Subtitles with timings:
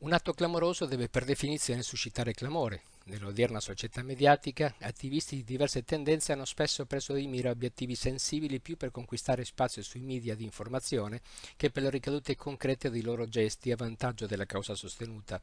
[0.00, 2.82] Un atto clamoroso deve per definizione suscitare clamore.
[3.06, 8.76] Nell'odierna società mediatica, attivisti di diverse tendenze hanno spesso preso di mira obiettivi sensibili più
[8.76, 11.20] per conquistare spazio sui media di informazione
[11.56, 15.42] che per le ricadute concrete dei loro gesti a vantaggio della causa sostenuta.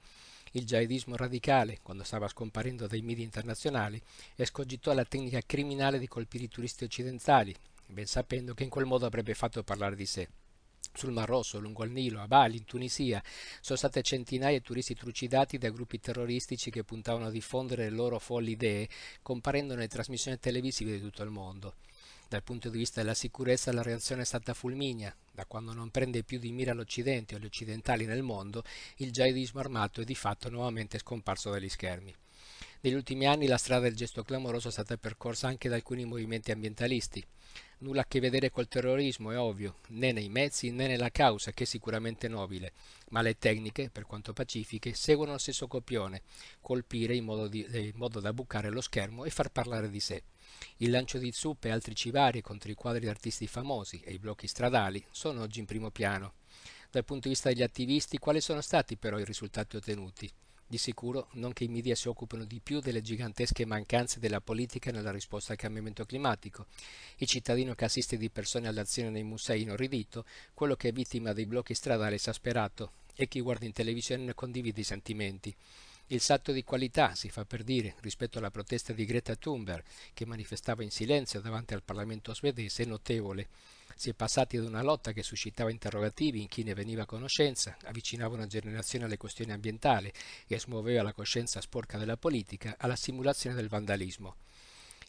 [0.52, 4.02] Il jihadismo radicale, quando stava scomparendo dai media internazionali,
[4.36, 7.54] escogitò la tecnica criminale di colpire i turisti occidentali,
[7.88, 10.30] ben sapendo che in quel modo avrebbe fatto parlare di sé.
[10.96, 13.22] Sul Mar Rosso, lungo il Nilo, a Bali, in Tunisia,
[13.60, 18.18] sono state centinaia di turisti trucidati da gruppi terroristici che puntavano a diffondere le loro
[18.18, 18.88] folli idee,
[19.22, 21.76] comparendo nelle trasmissioni televisive di tutto il mondo.
[22.28, 25.16] Dal punto di vista della sicurezza la reazione è stata fulminea.
[25.32, 28.64] Da quando non prende più di mira l'Occidente o gli occidentali nel mondo,
[28.98, 32.16] il jihadismo armato è di fatto nuovamente scomparso dagli schermi.
[32.82, 36.52] Negli ultimi anni la strada del gesto clamoroso è stata percorsa anche da alcuni movimenti
[36.52, 37.24] ambientalisti.
[37.80, 41.64] Nulla a che vedere col terrorismo, è ovvio, né nei mezzi né nella causa, che
[41.64, 42.72] è sicuramente nobile,
[43.10, 46.22] ma le tecniche, per quanto pacifiche, seguono lo stesso copione,
[46.62, 50.24] colpire in modo, di, in modo da bucare lo schermo e far parlare di sé.
[50.78, 54.20] Il lancio di zuppe e altri civari contro i quadri di artisti famosi e i
[54.20, 56.36] blocchi stradali sono oggi in primo piano.
[56.90, 60.32] Dal punto di vista degli attivisti, quali sono stati però i risultati ottenuti?
[60.68, 64.92] Di sicuro non che i media si occupino di più delle gigantesche mancanze della politica
[64.92, 66.66] nella risposta al cambiamento climatico.
[67.18, 70.26] Il cittadino che assiste di persone all'azione nei musei inorridito,
[70.56, 74.82] quello che è vittima dei blocchi stradali esasperato e chi guarda in televisione ne condivide
[74.82, 75.56] i sentimenti.
[76.08, 80.26] Il salto di qualità, si fa per dire, rispetto alla protesta di Greta Thunberg, che
[80.26, 83.50] manifestava in silenzio davanti al Parlamento svedese, è notevole.
[83.98, 87.78] Si è passati da una lotta che suscitava interrogativi in chi ne veniva a conoscenza,
[87.86, 90.12] avvicinava una generazione alle questioni ambientali
[90.48, 94.36] e smuoveva la coscienza sporca della politica, alla simulazione del vandalismo.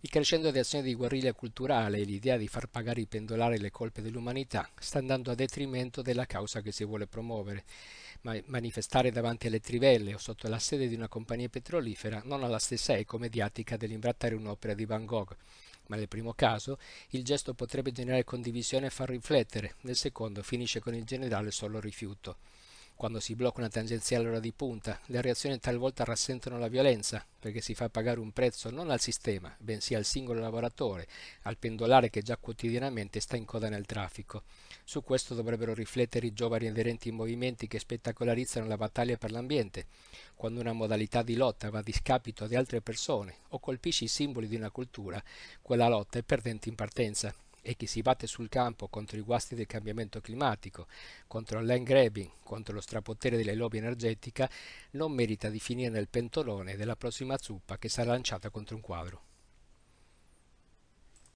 [0.02, 3.72] Il crescendo di azioni di guerriglia culturale e l'idea di far pagare i pendolari le
[3.72, 7.64] colpe dell'umanità sta andando a detrimento della causa che si vuole promuovere.
[8.20, 12.48] Ma manifestare davanti alle trivelle o sotto la sede di una compagnia petrolifera non ha
[12.48, 15.34] la stessa eco mediatica dell'imbrattare un'opera di Van Gogh
[15.88, 16.78] ma nel primo caso
[17.10, 21.80] il gesto potrebbe generare condivisione e far riflettere, nel secondo finisce con il generale solo
[21.80, 22.36] rifiuto.
[22.96, 27.60] Quando si blocca una tangenziale all'ora di punta, le reazioni talvolta rassentono la violenza, perché
[27.60, 31.06] si fa pagare un prezzo non al sistema, bensì al singolo lavoratore,
[31.42, 34.44] al pendolare che già quotidianamente sta in coda nel traffico.
[34.82, 39.88] Su questo dovrebbero riflettere i giovani aderenti ai movimenti che spettacolarizzano la battaglia per l'ambiente,
[40.36, 44.46] quando una modalità di lotta va a discapito di altre persone o colpisce i simboli
[44.46, 45.20] di una cultura,
[45.62, 49.56] quella lotta è perdente in partenza e chi si batte sul campo contro i guasti
[49.56, 50.86] del cambiamento climatico,
[51.26, 54.48] contro il land grabbing, contro lo strapotere delle lobby energetica,
[54.92, 59.22] non merita di finire nel pentolone della prossima zuppa che sarà lanciata contro un quadro.